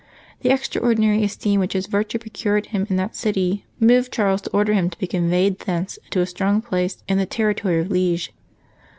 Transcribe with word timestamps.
The 0.39 0.49
extraordinary 0.49 1.23
esteem 1.23 1.59
which 1.59 1.73
his 1.73 1.85
virtue 1.85 2.17
procured 2.17 2.65
him 2.65 2.87
in 2.89 2.95
that 2.95 3.15
city 3.15 3.67
moved 3.79 4.11
Charles 4.11 4.41
to 4.41 4.49
order 4.49 4.73
him 4.73 4.89
to 4.89 4.97
be 4.97 5.05
conveyed 5.05 5.59
thence 5.59 5.99
to 6.09 6.21
a 6.21 6.25
strong 6.25 6.59
place 6.59 7.03
in 7.07 7.19
the 7.19 7.27
territory 7.27 7.81
of 7.81 7.91
Liege. 7.91 8.33